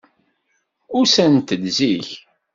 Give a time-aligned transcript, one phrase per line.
[0.99, 2.09] Usant-d zik.